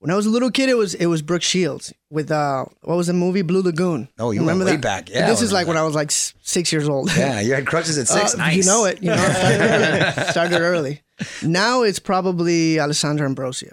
When 0.00 0.10
I 0.10 0.16
was 0.16 0.24
a 0.24 0.30
little 0.30 0.50
kid, 0.50 0.70
it 0.70 0.76
was 0.78 0.94
it 0.94 1.06
was 1.06 1.20
Brooke 1.20 1.42
Shields 1.42 1.92
with 2.08 2.30
uh 2.30 2.64
what 2.82 2.96
was 2.96 3.06
the 3.08 3.12
movie 3.12 3.42
Blue 3.42 3.60
Lagoon. 3.62 4.08
Oh, 4.18 4.30
you 4.30 4.42
went 4.42 4.58
way 4.64 4.78
back. 4.78 5.10
Yeah, 5.10 5.26
this 5.28 5.42
is 5.42 5.52
like 5.52 5.66
remember 5.66 5.68
when 5.68 5.82
I 5.82 5.86
was 5.86 5.94
like 5.94 6.10
six 6.10 6.72
years 6.72 6.88
old. 6.88 7.14
Yeah, 7.14 7.40
you 7.40 7.52
had 7.54 7.66
crushes 7.66 7.98
at 7.98 8.08
six. 8.16 8.34
Uh, 8.34 8.38
nice. 8.38 8.56
You 8.56 8.64
know 8.64 8.86
it. 8.86 9.02
You 9.02 9.10
know, 9.10 9.16
started 9.16 9.60
early. 9.60 10.30
started 10.30 10.60
early. 10.60 11.02
Now 11.42 11.82
it's 11.82 11.98
probably 11.98 12.80
Alessandra 12.80 13.26
Ambrosio, 13.26 13.72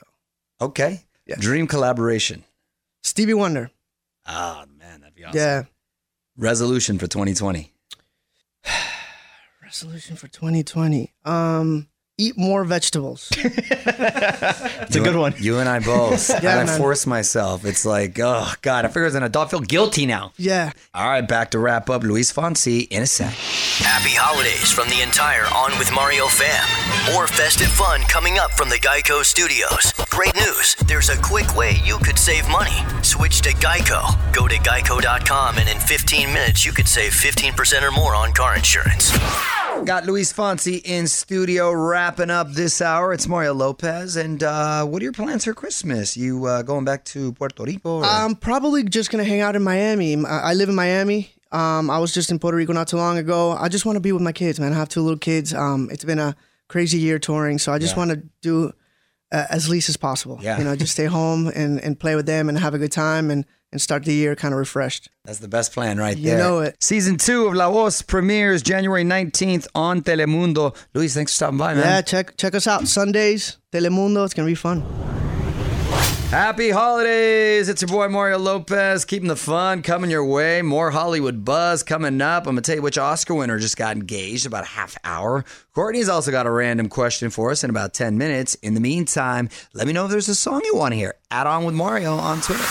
Okay. 0.60 1.04
Yes. 1.26 1.40
Dream 1.40 1.66
collaboration. 1.68 2.44
Stevie 3.04 3.34
Wonder. 3.34 3.72
Oh, 4.26 4.64
man, 4.78 5.00
that'd 5.02 5.16
be 5.16 5.24
awesome. 5.24 5.38
Yeah. 5.40 5.64
Resolution 6.38 6.98
for 7.00 7.08
2020. 7.08 7.72
Resolution 9.64 10.16
for 10.16 10.28
2020. 10.28 11.14
Um, 11.26 11.88
eat 12.18 12.38
more 12.38 12.64
vegetables. 12.64 13.30
It's 14.88 14.96
a 14.96 15.02
good 15.02 15.16
one. 15.16 15.34
You 15.38 15.60
and 15.60 15.68
I 15.68 15.80
both. 15.80 16.30
Yeah, 16.44 16.60
and 16.60 16.62
I 16.62 16.66
man. 16.66 16.78
force 16.80 17.06
myself. 17.06 17.66
It's 17.66 17.86
like, 17.86 18.18
oh, 18.22 18.54
God, 18.62 18.86
I 18.86 18.88
figure 18.88 19.06
as 19.06 19.16
an 19.16 19.24
adult, 19.24 19.48
I 19.48 19.52
feel 19.52 19.60
guilty 19.60 20.06
now. 20.06 20.32
Yeah. 20.38 20.72
All 20.94 21.10
right, 21.10 21.28
back 21.28 21.52
to 21.52 21.60
wrap 21.60 21.90
up. 21.90 22.04
Luis 22.04 22.32
Fonsi 22.32 22.88
in 22.90 23.04
a 23.04 23.08
sec. 23.08 23.34
Happy 23.34 24.12
holidays 24.16 24.72
from 24.72 24.88
the 24.90 25.02
entire 25.02 25.44
On 25.54 25.78
with 25.78 25.92
Mario 25.94 26.28
fam. 26.28 26.66
More 27.14 27.28
festive 27.28 27.68
fun 27.68 28.02
coming 28.04 28.38
up 28.40 28.52
from 28.52 28.70
the 28.70 28.78
Geico 28.78 29.24
Studios. 29.24 29.94
Great 30.10 30.36
news. 30.36 30.76
There's 30.88 31.10
a 31.10 31.18
quick 31.22 31.56
way 31.56 31.76
you 31.84 31.98
could 32.00 32.18
save 32.20 32.48
money. 32.50 32.78
Switch 33.04 33.42
to 33.42 33.50
Geico. 33.56 34.02
Go 34.34 34.48
to 34.48 34.56
geico.com 34.56 35.58
and 35.58 35.68
in 35.68 35.80
15 35.80 36.32
minutes 36.34 36.66
you 36.66 36.72
could 36.72 36.88
save 36.88 37.12
15% 37.12 37.82
or 37.84 37.92
more 37.92 38.16
on 38.16 38.32
car 38.32 38.56
insurance. 38.56 39.12
Got 39.88 40.06
Luis 40.06 40.34
Fonsi 40.34 40.82
in 40.84 41.08
studio 41.08 41.72
wrapping 41.72 42.30
up 42.30 42.52
this 42.52 42.82
hour. 42.82 43.14
It's 43.14 43.26
Mario 43.26 43.54
Lopez. 43.54 44.18
And 44.18 44.44
uh, 44.44 44.84
what 44.84 45.02
are 45.02 45.04
your 45.04 45.14
plans 45.14 45.46
for 45.46 45.54
Christmas? 45.54 46.18
You 46.18 46.44
uh, 46.44 46.62
going 46.62 46.84
back 46.84 47.06
to 47.06 47.32
Puerto 47.32 47.64
Rico? 47.64 48.00
Or? 48.00 48.04
I'm 48.04 48.36
probably 48.36 48.84
just 48.84 49.10
gonna 49.10 49.24
hang 49.24 49.40
out 49.40 49.56
in 49.56 49.64
Miami. 49.64 50.18
I 50.26 50.56
live 50.56 50.68
in 50.68 50.76
Miami. 50.76 51.32
Um, 51.54 51.90
I 51.90 52.00
was 52.00 52.14
just 52.14 52.30
in 52.32 52.38
Puerto 52.38 52.58
Rico 52.58 52.74
not 52.74 52.90
too 52.90 52.98
long 52.98 53.18
ago. 53.18 53.52
I 53.52 53.70
just 53.70 53.86
want 53.86 53.96
to 53.96 54.02
be 54.02 54.12
with 54.12 54.22
my 54.22 54.34
kids, 54.34 54.60
man. 54.60 54.74
I 54.74 54.76
have 54.76 54.90
two 54.90 55.00
little 55.00 55.18
kids. 55.18 55.54
Um, 55.54 55.88
it's 55.90 56.04
been 56.04 56.20
a 56.20 56.36
crazy 56.68 56.98
year 56.98 57.18
touring, 57.18 57.58
so 57.58 57.72
I 57.72 57.80
just 57.80 57.96
want 57.96 58.12
to 58.12 58.22
do 58.42 58.74
uh, 59.32 59.46
as 59.50 59.70
least 59.70 59.88
as 59.88 59.96
possible. 59.96 60.38
Yeah. 60.42 60.58
You 60.58 60.66
know, 60.66 60.76
just 60.76 60.92
stay 60.92 61.06
home 61.06 61.48
and, 61.48 61.80
and 61.80 61.98
play 61.98 62.18
with 62.18 62.26
them 62.26 62.50
and 62.50 62.60
have 62.60 62.74
a 62.74 62.78
good 62.78 62.92
time 62.92 63.32
and, 63.32 63.46
and 63.72 63.82
start 63.82 64.06
the 64.06 64.14
year 64.14 64.36
kind 64.36 64.54
of 64.54 64.58
refreshed. 64.58 65.10
That's 65.26 65.40
the 65.40 65.48
best 65.48 65.74
plan 65.74 65.98
right 65.98 66.18
You 66.18 66.24
there. 66.24 66.38
You 66.38 66.44
know 66.44 66.60
it. 66.60 66.78
Season 66.82 67.18
two 67.18 67.48
of 67.48 67.54
La 67.54 67.70
Voz 67.70 68.02
premieres 68.02 68.62
January 68.62 69.04
19th 69.04 69.68
on 69.76 70.02
Telemundo. 70.02 70.76
Luis, 70.94 71.14
thanks 71.14 71.34
for 71.34 71.36
stopping 71.36 71.58
by, 71.58 71.74
man. 71.74 71.84
Yeah, 71.84 72.02
check 72.02 72.38
check 72.38 72.56
us 72.56 72.68
out 72.68 72.88
Sundays, 72.88 73.58
Telemundo. 73.74 74.24
It's 74.26 74.34
gonna 74.34 74.48
be 74.48 74.56
fun. 74.56 74.86
Happy 76.30 76.72
holidays. 76.72 77.70
It's 77.70 77.82
your 77.82 77.88
boy 77.88 78.10
Mario 78.10 78.38
Lopez, 78.38 79.06
keeping 79.06 79.30
the 79.30 79.38
fun 79.38 79.82
coming 79.82 80.12
your 80.12 80.26
way. 80.26 80.62
More 80.62 80.92
Hollywood 80.92 81.46
buzz 81.46 81.84
coming 81.84 82.20
up. 82.20 82.46
I'm 82.46 82.56
going 82.56 82.58
to 82.58 82.62
tell 82.64 82.76
you 82.76 82.82
which 82.82 82.98
Oscar 82.98 83.34
winner 83.34 83.58
just 83.60 83.78
got 83.78 83.96
engaged 83.96 84.46
about 84.46 84.66
a 84.66 84.68
half 84.68 84.98
hour. 85.06 85.46
Courtney's 85.74 86.10
also 86.10 86.30
got 86.30 86.46
a 86.46 86.52
random 86.52 86.90
question 86.90 87.30
for 87.30 87.52
us 87.52 87.64
in 87.64 87.70
about 87.70 87.94
10 87.94 88.18
minutes. 88.18 88.56
In 88.56 88.74
the 88.74 88.82
meantime, 88.82 89.48
let 89.74 89.88
me 89.88 89.94
know 89.94 90.04
if 90.04 90.12
there's 90.12 90.28
a 90.28 90.36
song 90.36 90.62
you 90.66 90.76
want 90.76 90.92
to 90.92 90.98
hear. 90.98 91.14
Add 91.32 91.48
on 91.48 91.64
with 91.64 91.76
Mario 91.76 92.16
on 92.16 92.42
Twitter. 92.42 92.62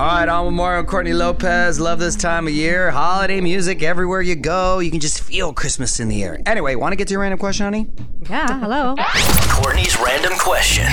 All 0.00 0.06
All 0.06 0.16
right, 0.16 0.30
I'm 0.30 0.46
with 0.46 0.54
Mario 0.54 0.82
Courtney 0.82 1.12
Lopez. 1.12 1.78
Love 1.78 1.98
this 1.98 2.16
time 2.16 2.46
of 2.46 2.54
year. 2.54 2.90
Holiday 2.90 3.38
music 3.42 3.82
everywhere 3.82 4.22
you 4.22 4.34
go. 4.34 4.78
You 4.78 4.90
can 4.90 4.98
just 4.98 5.20
feel 5.22 5.52
Christmas 5.52 6.00
in 6.00 6.08
the 6.08 6.24
air. 6.24 6.40
Anyway, 6.46 6.74
want 6.74 6.92
to 6.92 6.96
get 6.96 7.06
to 7.08 7.12
your 7.12 7.20
random 7.20 7.38
question, 7.38 7.64
honey? 7.64 7.86
Yeah, 8.30 8.60
hello. 8.60 8.96
Courtney's 9.50 10.00
random 10.00 10.32
question. 10.38 10.90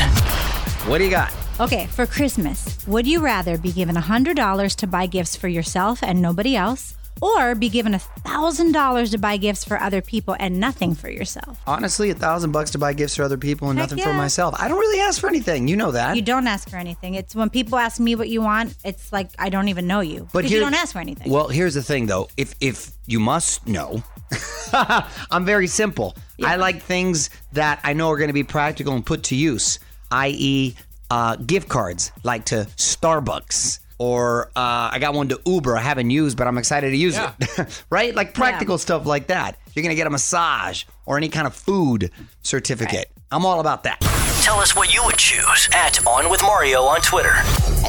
What 0.90 0.98
do 0.98 1.06
you 1.06 1.10
got? 1.10 1.32
Okay, 1.62 1.86
for 1.86 2.06
Christmas, 2.06 2.86
would 2.86 3.08
you 3.08 3.22
rather 3.22 3.58
be 3.58 3.72
given 3.72 3.96
$100 3.96 4.76
to 4.76 4.88
buy 4.88 5.06
gifts 5.06 5.38
for 5.38 5.48
yourself 5.48 6.04
and 6.04 6.22
nobody 6.22 6.58
else, 6.58 6.97
or 7.22 7.56
be 7.56 7.70
given 7.70 7.94
a 7.94 7.98
$1,000 7.98 9.12
to 9.12 9.18
buy 9.18 9.38
gifts 9.38 9.64
for 9.64 9.80
other 9.80 10.02
people 10.02 10.36
and 10.40 10.60
nothing 10.60 10.96
for 10.96 11.10
yourself? 11.10 11.60
Honestly, 11.68 12.10
a 12.10 12.14
thousand 12.16 12.52
bucks 12.52 12.72
to 12.72 12.78
buy 12.78 12.94
gifts 12.94 13.16
for 13.16 13.24
other 13.24 13.38
people 13.38 13.70
and 13.70 13.80
Heck 13.80 13.90
nothing 13.92 14.04
for 14.04 14.14
myself. 14.14 14.56
I 14.60 14.68
don't 14.68 14.80
really 14.80 15.00
ask 15.02 15.20
for 15.22 15.28
anything. 15.28 15.68
You 15.68 15.76
know 15.76 15.92
that. 15.92 16.16
You 16.16 16.22
don't 16.22 16.48
ask 16.48 16.70
for 16.70 16.78
anything. 16.78 17.16
It's 17.16 17.36
when 17.36 17.50
people 17.50 17.78
ask 17.78 18.00
me 18.00 18.16
what 18.16 18.30
you 18.30 18.42
want, 18.42 18.76
it's 18.84 19.12
like 19.12 19.30
I 19.40 19.50
don't 19.50 19.68
even 19.70 19.88
know 19.88 20.02
you. 20.02 20.28
But 20.34 20.46
here- 20.46 20.60
you 20.60 20.64
don't 20.64 20.74
ask 20.74 20.94
for 20.94 21.00
anything. 21.00 21.32
Well, 21.32 21.48
here's 21.48 21.74
the 21.74 21.84
thing, 21.84 22.06
though. 22.08 22.28
If 22.38 22.56
if 22.62 22.92
you 23.06 23.20
must 23.20 23.68
know, 23.68 24.04
I'm 24.74 25.46
very 25.46 25.68
simple. 25.68 26.16
I 26.44 26.58
like 26.58 26.82
things 26.82 27.30
that 27.54 27.80
I 27.84 27.94
know 27.94 28.10
are 28.12 28.18
going 28.18 28.30
to 28.30 28.34
be 28.34 28.44
practical 28.44 28.94
and 28.94 29.06
put 29.06 29.24
to 29.24 29.36
use, 29.36 29.80
i.e., 30.12 30.76
uh, 31.10 31.36
gift 31.38 31.70
cards, 31.70 32.12
like 32.24 32.46
to 32.46 32.68
Starbucks. 32.76 33.80
Or 34.00 34.48
uh, 34.56 34.90
I 34.92 35.00
got 35.00 35.14
one 35.14 35.30
to 35.30 35.42
Uber 35.46 35.76
I 35.78 35.82
haven't 35.82 36.10
used, 36.12 36.38
but 36.38 36.48
I'm 36.48 36.58
excited 36.58 36.92
to 36.92 36.98
use 36.98 37.18
it. 37.18 37.84
right? 37.90 38.14
Like 38.14 38.34
practical 38.34 38.78
stuff 38.78 39.06
like 39.06 39.28
that. 39.28 39.58
You're 39.74 39.84
going 39.84 39.90
to 39.90 39.96
get 39.96 40.08
a 40.08 40.12
massage 40.12 40.84
or 41.06 41.18
any 41.18 41.30
kind 41.30 41.48
of 41.48 41.56
food 41.56 42.12
certificate. 42.42 43.12
I'm 43.32 43.46
all 43.46 43.60
about 43.60 43.84
that. 43.84 44.00
Tell 44.42 44.60
us 44.60 44.76
what 44.76 44.94
you 44.94 45.04
would 45.04 45.18
choose 45.18 45.68
at 45.74 46.06
On 46.08 46.30
With 46.30 46.42
Mario 46.42 46.84
on 46.84 47.02
Twitter. 47.02 47.34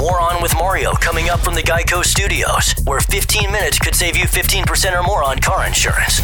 More 0.01 0.21
On 0.21 0.43
With 0.43 0.55
Mario 0.55 0.93
coming 0.93 1.29
up 1.29 1.41
from 1.41 1.55
the 1.55 1.63
Geico 1.63 2.03
Studios, 2.05 2.75
where 2.85 3.01
15 3.01 3.53
minutes 3.53 3.79
could 3.79 3.95
save 3.95 4.17
you 4.17 4.25
15% 4.25 4.99
or 4.99 5.03
more 5.05 5.23
on 5.23 5.39
car 5.39 5.67
insurance. 5.67 6.21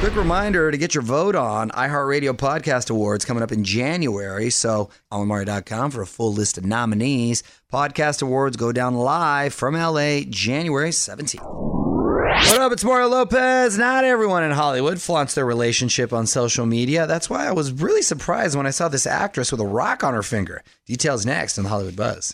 Quick 0.00 0.16
reminder 0.16 0.70
to 0.70 0.78
get 0.78 0.94
your 0.94 1.02
vote 1.02 1.34
on 1.34 1.68
iHeartRadio 1.72 2.32
Podcast 2.32 2.88
Awards 2.88 3.26
coming 3.26 3.42
up 3.42 3.52
in 3.52 3.64
January. 3.64 4.48
So, 4.48 4.88
onmario.com 5.12 5.90
for 5.90 6.00
a 6.00 6.06
full 6.06 6.32
list 6.32 6.56
of 6.56 6.64
nominees. 6.64 7.42
Podcast 7.70 8.22
Awards 8.22 8.56
go 8.56 8.72
down 8.72 8.94
live 8.94 9.52
from 9.52 9.74
LA 9.74 10.20
January 10.26 10.88
17th. 10.88 11.44
What 11.44 12.60
up? 12.62 12.72
It's 12.72 12.82
Mario 12.82 13.08
Lopez. 13.08 13.76
Not 13.76 14.04
everyone 14.04 14.42
in 14.42 14.52
Hollywood 14.52 15.02
flaunts 15.02 15.34
their 15.34 15.44
relationship 15.44 16.14
on 16.14 16.26
social 16.26 16.64
media. 16.64 17.06
That's 17.06 17.28
why 17.28 17.46
I 17.46 17.52
was 17.52 17.70
really 17.70 18.00
surprised 18.00 18.56
when 18.56 18.66
I 18.66 18.70
saw 18.70 18.88
this 18.88 19.06
actress 19.06 19.52
with 19.52 19.60
a 19.60 19.66
rock 19.66 20.02
on 20.02 20.14
her 20.14 20.22
finger. 20.22 20.62
Details 20.86 21.26
next 21.26 21.58
on 21.58 21.64
the 21.64 21.68
Hollywood 21.68 21.96
Buzz. 21.96 22.32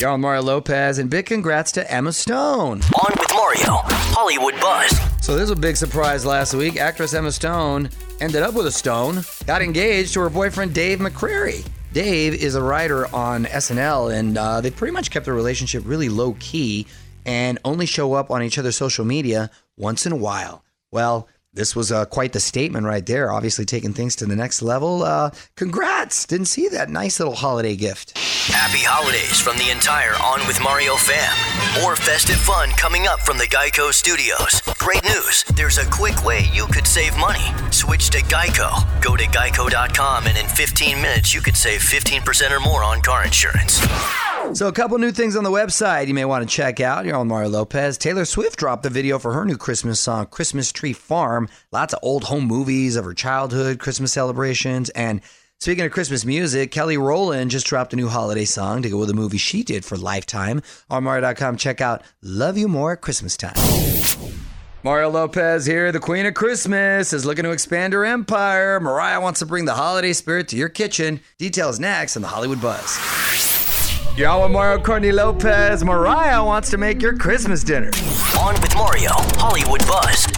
Y'all, 0.00 0.18
Mario 0.18 0.42
Lopez, 0.42 0.98
and 0.98 1.08
big 1.08 1.26
congrats 1.26 1.70
to 1.70 1.88
Emma 1.88 2.12
Stone. 2.12 2.80
On 2.82 3.12
With 3.16 3.30
Mario, 3.32 3.82
Hollywood 3.84 4.60
Buzz. 4.60 5.13
So 5.24 5.32
this 5.32 5.48
was 5.48 5.52
a 5.52 5.56
big 5.56 5.78
surprise 5.78 6.26
last 6.26 6.52
week. 6.52 6.76
Actress 6.76 7.14
Emma 7.14 7.32
Stone 7.32 7.88
ended 8.20 8.42
up 8.42 8.52
with 8.52 8.66
a 8.66 8.70
stone, 8.70 9.24
got 9.46 9.62
engaged 9.62 10.12
to 10.12 10.20
her 10.20 10.28
boyfriend 10.28 10.74
Dave 10.74 10.98
McCary. 10.98 11.66
Dave 11.94 12.34
is 12.34 12.56
a 12.56 12.62
writer 12.62 13.06
on 13.06 13.46
SNL, 13.46 14.14
and 14.14 14.36
uh, 14.36 14.60
they 14.60 14.70
pretty 14.70 14.92
much 14.92 15.10
kept 15.10 15.24
their 15.24 15.32
relationship 15.32 15.82
really 15.86 16.10
low 16.10 16.36
key 16.40 16.86
and 17.24 17.58
only 17.64 17.86
show 17.86 18.12
up 18.12 18.30
on 18.30 18.42
each 18.42 18.58
other's 18.58 18.76
social 18.76 19.06
media 19.06 19.50
once 19.78 20.04
in 20.04 20.12
a 20.12 20.16
while. 20.16 20.62
Well, 20.92 21.26
this 21.54 21.74
was 21.74 21.90
uh, 21.90 22.04
quite 22.04 22.32
the 22.32 22.40
statement 22.40 22.86
right 22.86 23.06
there. 23.06 23.32
Obviously, 23.32 23.64
taking 23.64 23.92
things 23.92 24.16
to 24.16 24.26
the 24.26 24.36
next 24.36 24.62
level. 24.62 25.02
Uh, 25.02 25.30
congrats! 25.56 26.26
Didn't 26.26 26.46
see 26.46 26.68
that 26.68 26.90
nice 26.90 27.18
little 27.18 27.34
holiday 27.34 27.76
gift. 27.76 28.18
Happy 28.18 28.84
holidays 28.84 29.40
from 29.40 29.56
the 29.56 29.70
entire 29.70 30.14
On 30.22 30.46
With 30.46 30.60
Mario 30.62 30.96
fam. 30.96 31.32
More 31.82 31.96
festive 31.96 32.36
fun 32.36 32.70
coming 32.70 33.06
up 33.06 33.20
from 33.20 33.38
the 33.38 33.46
Geico 33.46 33.92
Studios. 33.92 34.60
Great 34.78 35.02
news 35.04 35.44
there's 35.56 35.78
a 35.78 35.88
quick 35.90 36.24
way 36.24 36.40
you 36.52 36.66
could 36.66 36.86
save 36.86 37.16
money. 37.16 37.44
Switch 37.70 38.10
to 38.10 38.18
Geico. 38.18 38.84
Go 39.00 39.16
to 39.16 39.24
geico.com, 39.24 40.26
and 40.26 40.36
in 40.36 40.46
15 40.46 41.00
minutes, 41.00 41.32
you 41.32 41.40
could 41.40 41.56
save 41.56 41.80
15% 41.80 42.50
or 42.50 42.60
more 42.60 42.82
on 42.82 43.00
car 43.00 43.24
insurance. 43.24 43.80
So, 44.52 44.68
a 44.68 44.72
couple 44.72 44.98
new 44.98 45.10
things 45.10 45.34
on 45.34 45.42
the 45.42 45.50
website 45.50 46.06
you 46.06 46.14
may 46.14 46.24
want 46.24 46.48
to 46.48 46.54
check 46.54 46.78
out. 46.78 47.04
You're 47.04 47.16
on 47.16 47.26
Mario 47.26 47.48
Lopez. 47.48 47.98
Taylor 47.98 48.24
Swift 48.24 48.56
dropped 48.56 48.84
the 48.84 48.90
video 48.90 49.18
for 49.18 49.32
her 49.32 49.44
new 49.44 49.56
Christmas 49.56 49.98
song, 49.98 50.26
Christmas 50.26 50.70
Tree 50.70 50.92
Farm. 50.92 51.48
Lots 51.72 51.92
of 51.92 51.98
old 52.02 52.24
home 52.24 52.44
movies 52.44 52.94
of 52.94 53.04
her 53.04 53.14
childhood, 53.14 53.80
Christmas 53.80 54.12
celebrations. 54.12 54.90
And 54.90 55.22
speaking 55.58 55.84
of 55.84 55.90
Christmas 55.90 56.24
music, 56.24 56.70
Kelly 56.70 56.96
Rowland 56.96 57.50
just 57.50 57.66
dropped 57.66 57.94
a 57.94 57.96
new 57.96 58.08
holiday 58.08 58.44
song 58.44 58.82
to 58.82 58.90
go 58.90 58.98
with 58.98 59.10
a 59.10 59.14
movie 59.14 59.38
she 59.38 59.64
did 59.64 59.84
for 59.84 59.96
Lifetime. 59.96 60.62
On 60.88 61.02
Mario.com, 61.02 61.56
check 61.56 61.80
out 61.80 62.02
Love 62.22 62.56
You 62.56 62.68
More 62.68 62.92
at 62.92 63.00
Christmas 63.00 63.36
Time. 63.36 63.54
Mario 64.84 65.08
Lopez 65.08 65.66
here, 65.66 65.90
the 65.90 65.98
Queen 65.98 66.26
of 66.26 66.34
Christmas, 66.34 67.12
is 67.12 67.24
looking 67.24 67.44
to 67.44 67.50
expand 67.50 67.92
her 67.92 68.04
empire. 68.04 68.78
Mariah 68.78 69.20
wants 69.20 69.40
to 69.40 69.46
bring 69.46 69.64
the 69.64 69.74
holiday 69.74 70.12
spirit 70.12 70.46
to 70.48 70.56
your 70.56 70.68
kitchen. 70.68 71.20
Details 71.38 71.80
next 71.80 72.14
on 72.14 72.22
the 72.22 72.28
Hollywood 72.28 72.60
Buzz. 72.60 73.53
Y'all 74.16 74.44
with 74.44 74.52
Mario 74.52 74.80
Courtney 74.80 75.10
Lopez. 75.10 75.82
Mariah 75.82 76.44
wants 76.44 76.70
to 76.70 76.78
make 76.78 77.02
your 77.02 77.16
Christmas 77.16 77.64
dinner. 77.64 77.90
On 78.38 78.54
With 78.62 78.72
Mario, 78.76 79.10
Hollywood 79.10 79.84
Buzz. 79.88 80.28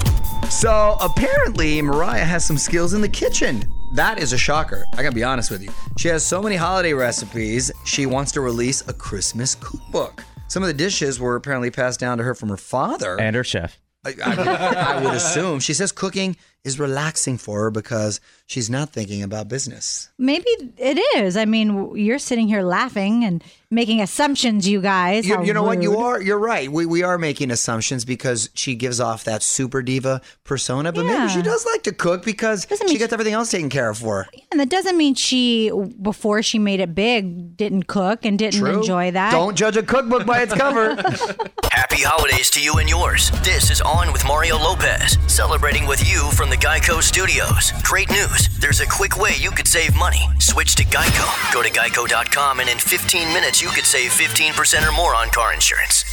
So 0.49 0.97
apparently, 0.99 1.83
Mariah 1.83 2.25
has 2.25 2.43
some 2.43 2.57
skills 2.57 2.95
in 2.95 3.03
the 3.03 3.09
kitchen. 3.09 3.63
That 3.93 4.19
is 4.19 4.33
a 4.33 4.39
shocker. 4.39 4.87
I 4.95 5.03
gotta 5.03 5.15
be 5.15 5.23
honest 5.23 5.51
with 5.51 5.63
you. 5.63 5.69
She 5.99 6.09
has 6.09 6.25
so 6.25 6.41
many 6.41 6.57
holiday 6.57 6.95
recipes, 6.95 7.71
she 7.85 8.07
wants 8.07 8.33
to 8.33 8.41
release 8.41 8.81
a 8.89 8.95
Christmas 8.95 9.55
cookbook. 9.57 10.25
Some 10.49 10.63
of 10.63 10.69
the 10.69 10.75
dishes 10.75 11.21
were 11.21 11.37
apparently 11.37 11.71
passed 11.71 12.01
down 12.01 12.17
to 12.17 12.25
her 12.25 12.35
from 12.35 12.49
her 12.49 12.57
father. 12.57 13.21
And 13.21 13.37
her 13.37 13.45
chef. 13.45 13.79
I, 14.07 14.15
I 14.25 14.37
would, 14.37 14.49
I 14.49 15.05
would 15.05 15.15
assume. 15.21 15.61
She 15.61 15.75
says 15.75 15.93
cooking 15.93 16.37
is 16.65 16.81
relaxing 16.81 17.39
for 17.39 17.61
her 17.61 17.71
because 17.71 18.21
she's 18.47 18.69
not 18.69 18.91
thinking 18.91 19.23
about 19.23 19.49
business. 19.49 20.11
Maybe 20.19 20.47
it 20.77 20.99
is. 21.17 21.37
I 21.37 21.45
mean, 21.45 21.95
you're 21.97 22.19
sitting 22.19 22.49
here 22.49 22.63
laughing 22.63 23.23
and 23.25 23.43
making 23.71 24.01
assumptions, 24.01 24.67
you 24.69 24.81
guys. 24.81 25.29
You, 25.29 25.45
you 25.45 25.53
know 25.53 25.63
what? 25.63 25.81
You 25.81 25.99
are. 25.99 26.21
You're 26.21 26.39
right. 26.41 26.69
We, 26.71 26.85
we 26.85 27.05
are 27.05 27.19
making 27.19 27.53
assumptions 27.53 28.05
because 28.05 28.51
she 28.55 28.75
gives 28.75 28.99
off 28.99 29.23
that 29.25 29.45
super 29.45 29.81
diva 29.81 30.21
persona, 30.43 30.93
but 30.93 31.05
maybe 31.07 31.29
she 31.29 31.43
does 31.43 31.65
like 31.67 31.85
to 31.85 31.93
cook 31.93 32.25
because 32.25 32.65
Doesn't 32.67 32.89
she 32.89 32.99
gets 32.99 33.11
she- 33.11 33.15
everything 33.15 33.35
else 33.35 33.51
taken 33.53 33.71
care 33.71 33.89
of 33.91 33.99
for 33.99 34.25
her. 34.25 34.29
And 34.51 34.59
that 34.59 34.69
doesn't 34.69 34.97
mean 34.97 35.15
she, 35.15 35.71
before 36.03 36.43
she 36.43 36.59
made 36.59 36.81
it 36.81 36.97
big, 36.97 37.57
didn't 37.57 37.85
cook 37.87 38.25
and 38.25 38.37
didn't 38.39 38.67
enjoy 38.67 39.13
that. 39.13 39.31
Don't 39.31 39.57
judge 39.57 39.77
a 39.77 39.83
cookbook 39.85 40.27
by 40.27 40.43
its 40.43 40.53
cover. 40.55 40.97
Happy 41.97 42.05
holidays 42.05 42.51
to 42.51 42.63
you 42.63 42.75
and 42.75 42.91
yours. 42.91 43.31
This 43.43 43.71
is 43.71 43.81
On 43.81 44.13
with 44.13 44.23
Mario 44.27 44.59
Lopez, 44.59 45.17
celebrating 45.29 45.87
with 45.87 46.07
you 46.07 46.31
from 46.33 46.51
the 46.51 46.57
Geico 46.57 47.03
Studios. 47.03 47.73
Great 47.83 48.11
news 48.11 48.51
there's 48.61 48.81
a 48.81 48.87
quick 48.87 49.17
way 49.17 49.31
you 49.39 49.51
could 49.51 49.67
save 49.67 49.97
money. 49.97 50.21
Switch 50.39 50.75
to 50.75 50.85
Geico. 50.85 51.55
Go 51.55 51.63
to 51.63 51.71
geico.com, 51.71 52.61
and 52.61 52.69
in 52.69 52.77
15 52.77 53.29
minutes, 53.33 53.63
you 53.63 53.69
could 53.69 53.87
save 53.87 54.11
15% 54.11 54.87
or 54.87 54.93
more 54.93 55.15
on 55.15 55.31
car 55.31 55.55
insurance. 55.55 56.05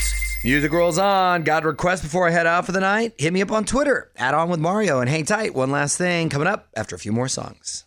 Music 0.46 0.72
rolls 0.72 0.98
on. 0.98 1.44
Got 1.44 1.64
a 1.64 1.68
request 1.68 2.02
before 2.02 2.30
I 2.30 2.32
head 2.32 2.48
out 2.48 2.66
for 2.66 2.72
the 2.72 2.80
night? 2.80 3.16
Hit 3.18 3.34
me 3.34 3.42
up 3.42 3.52
on 3.52 3.66
Twitter. 3.66 4.10
Add 4.16 4.36
on 4.36 4.48
with 4.48 4.62
Mario 4.62 5.02
and 5.02 5.10
hang 5.10 5.26
tight. 5.26 5.54
One 5.54 5.70
last 5.70 5.98
thing 5.98 6.30
coming 6.30 6.48
up 6.48 6.70
after 6.78 6.96
a 6.96 7.00
few 7.00 7.12
more 7.12 7.28
songs. 7.28 7.84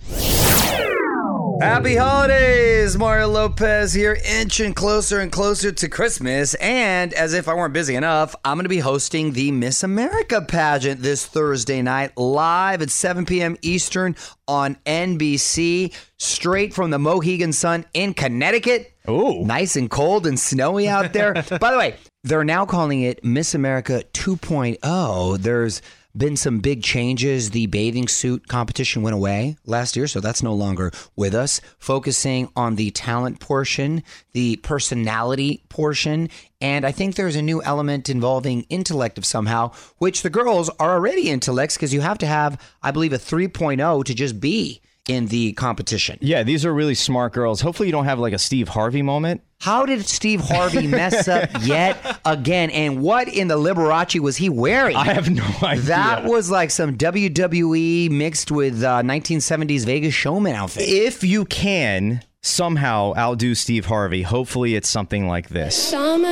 Happy 1.61 1.99
oh. 1.99 2.05
holidays! 2.05 2.99
Mario 2.99 3.29
Lopez 3.29 3.95
here, 3.95 4.19
inching 4.25 4.75
closer 4.75 5.21
and 5.21 5.33
closer 5.33 5.73
to 5.73 5.89
Christmas. 5.89 6.55
And 6.55 7.15
as 7.15 7.33
if 7.33 7.49
I 7.49 7.55
weren't 7.55 7.73
busy 7.73 7.95
enough, 7.95 8.35
I'm 8.45 8.57
going 8.57 8.65
to 8.65 8.69
be 8.69 8.79
hosting 8.79 9.33
the 9.33 9.51
Miss 9.53 9.83
America 9.83 10.43
pageant 10.43 11.01
this 11.01 11.25
Thursday 11.25 11.81
night, 11.81 12.17
live 12.17 12.83
at 12.83 12.91
7 12.91 13.25
p.m. 13.25 13.57
Eastern 13.63 14.17
on 14.47 14.77
NBC, 14.85 15.95
straight 16.19 16.75
from 16.75 16.91
the 16.91 16.99
Mohegan 16.99 17.53
Sun 17.53 17.87
in 17.95 18.13
Connecticut. 18.13 18.96
Ooh. 19.09 19.45
Nice 19.45 19.77
and 19.77 19.91
cold 19.91 20.27
and 20.27 20.39
snowy 20.39 20.89
out 20.89 21.13
there. 21.13 21.35
By 21.61 21.71
the 21.71 21.79
way, 21.79 21.97
they're 22.25 22.45
now 22.45 22.67
calling 22.67 23.03
it 23.03 23.25
Miss 23.25 23.55
America 23.55 24.03
2.0. 24.13 25.39
There's 25.39 25.83
been 26.17 26.37
some 26.37 26.61
big 26.61 26.83
changes. 26.83 27.51
The 27.51 27.67
bathing 27.67 28.09
suit 28.09 28.49
competition 28.49 29.03
went 29.03 29.15
away 29.15 29.57
last 29.67 29.97
year, 29.97 30.07
so 30.07 30.21
that's 30.21 30.43
no 30.43 30.55
longer 30.55 30.91
with 31.15 31.35
us. 31.35 31.61
Focusing 31.79 32.49
on 32.57 32.77
the 32.77 32.91
talent 32.91 33.39
portion, 33.39 34.03
the 34.33 34.57
personality 34.57 35.63
portion, 35.69 36.31
and 36.61 36.87
I 36.87 36.93
think 36.93 37.15
there's 37.15 37.37
a 37.37 37.43
new 37.43 37.63
element 37.63 38.09
involving 38.09 38.63
intellect 38.71 39.19
of 39.19 39.27
somehow, 39.27 39.73
which 39.99 40.23
the 40.23 40.31
girls 40.31 40.71
are 40.81 40.95
already 40.95 41.29
intellects 41.29 41.77
because 41.77 41.93
you 41.93 42.01
have 42.01 42.19
to 42.19 42.27
have, 42.27 42.61
I 42.83 42.91
believe, 42.91 43.13
a 43.13 43.19
3.0 43.19 44.05
to 44.05 44.15
just 44.15 44.41
be 44.41 44.81
in 45.09 45.27
the 45.27 45.53
competition. 45.53 46.19
Yeah, 46.21 46.43
these 46.43 46.65
are 46.65 46.73
really 46.75 46.95
smart 46.95 47.33
girls. 47.33 47.61
Hopefully, 47.61 47.89
you 47.89 47.93
don't 47.93 48.07
have 48.07 48.19
like 48.19 48.33
a 48.33 48.39
Steve 48.39 48.69
Harvey 48.69 49.03
moment. 49.03 49.43
How 49.61 49.87
did 49.87 50.05
Steve 50.07 50.41
Harvey 50.41 50.87
mess 50.87 51.29
up 51.29 51.49
yet 51.63 52.21
again? 52.25 52.71
And 52.71 53.01
what 53.01 53.29
in 53.29 53.49
the 53.49 53.57
Liberace 53.57 54.21
was 54.21 54.37
he 54.37 54.49
wearing? 54.51 54.97
I 54.97 55.05
have 55.05 55.31
no 55.31 55.45
idea. 55.63 55.83
that 55.85 56.25
was 56.25 56.51
like 56.51 56.71
some 56.71 56.97
WWE 56.99 58.11
mixed 58.11 58.51
with 58.51 58.83
uh, 58.83 59.03
1970s 59.03 59.85
Vegas 59.87 60.13
showman 60.15 60.55
outfit. 60.55 60.83
if 60.89 61.25
you 61.25 61.45
can 61.47 62.23
somehow 62.43 63.13
outdo 63.17 63.55
Steve 63.55 63.87
Harvey. 63.87 64.23
Hopefully, 64.23 64.75
it's 64.75 64.89
something 64.89 65.27
like 65.27 65.49
this. 65.49 65.75
Some 65.75 66.25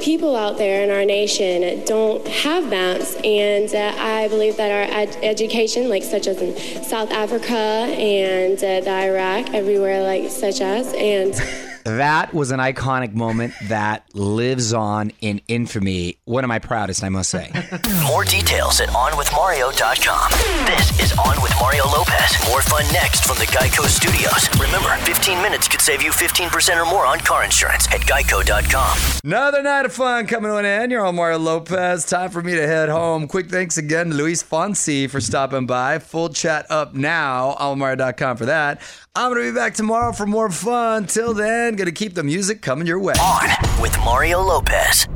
people 0.00 0.36
out 0.36 0.58
there 0.58 0.84
in 0.84 0.90
our 0.90 1.04
nation 1.04 1.84
don't 1.84 2.26
have 2.26 2.68
maps, 2.68 3.16
and 3.24 3.72
uh, 3.74 3.94
I 3.98 4.28
believe 4.28 4.56
that 4.56 4.70
our 4.70 4.96
ed- 4.98 5.16
education, 5.22 5.88
like 5.88 6.02
such 6.02 6.26
as 6.26 6.40
in 6.40 6.56
South 6.84 7.10
Africa 7.10 7.54
and 7.56 8.62
uh, 8.62 8.90
Iraq, 8.90 9.54
everywhere 9.54 10.02
like 10.02 10.30
such 10.30 10.60
as, 10.60 10.92
and 10.94 11.34
That 11.84 12.34
was 12.34 12.50
an 12.50 12.60
iconic 12.60 13.14
moment 13.14 13.54
that 13.68 14.04
lives 14.14 14.72
on 14.72 15.12
in 15.20 15.40
infamy. 15.48 16.18
One 16.24 16.44
of 16.44 16.48
my 16.48 16.58
proudest, 16.58 17.02
I 17.02 17.08
must 17.08 17.30
say. 17.30 17.50
More 18.06 18.24
details 18.24 18.80
at 18.80 18.88
onwithmario.com. 18.90 20.30
This 20.66 21.00
is 21.00 21.12
On 21.18 21.40
with 21.42 21.52
Mario 21.60 21.84
Lopez. 21.86 22.36
More 22.48 22.62
fun 22.62 22.84
next 22.92 23.24
from 23.24 23.36
the 23.38 23.46
Geico 23.46 23.86
Studios. 23.86 24.48
Remember, 24.60 24.94
15 25.06 25.40
minutes 25.42 25.68
could 25.68 25.80
save 25.80 26.02
you 26.02 26.10
15% 26.10 26.76
or 26.76 26.84
more 26.86 27.06
on 27.06 27.18
car 27.20 27.44
insurance 27.44 27.86
at 27.88 28.00
geico.com. 28.02 28.98
Another 29.24 29.62
night 29.62 29.86
of 29.86 29.92
fun 29.92 30.26
coming 30.26 30.50
to 30.50 30.56
an 30.56 30.64
end. 30.64 30.92
You're 30.92 31.06
on 31.06 31.14
Mario 31.16 31.38
Lopez. 31.38 32.04
Time 32.04 32.30
for 32.30 32.42
me 32.42 32.54
to 32.54 32.66
head 32.66 32.88
home. 32.88 33.26
Quick 33.28 33.48
thanks 33.50 33.78
again 33.78 34.10
to 34.10 34.14
Luis 34.16 34.42
Fonsi 34.42 35.08
for 35.08 35.20
stopping 35.20 35.66
by. 35.66 35.98
Full 35.98 36.28
chat 36.30 36.66
up 36.70 36.94
now. 36.94 37.56
Almario.com 37.58 38.36
for 38.36 38.46
that. 38.46 38.80
I'm 39.14 39.32
going 39.32 39.46
to 39.46 39.52
be 39.52 39.56
back 39.56 39.74
tomorrow 39.74 40.12
for 40.12 40.26
more 40.26 40.48
fun. 40.50 41.06
Till 41.06 41.34
then, 41.34 41.74
going 41.78 41.86
to 41.86 41.92
keep 41.92 42.14
the 42.14 42.24
music 42.24 42.60
coming 42.60 42.86
your 42.86 42.98
way. 42.98 43.14
On 43.14 43.80
with 43.80 43.96
Mario 44.00 44.42
Lopez. 44.42 45.06